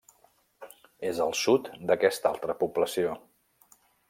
És 1.09 1.19
al 1.25 1.35
sud 1.41 1.69
d'aquesta 1.91 2.33
altra 2.33 2.57
població. 2.65 3.15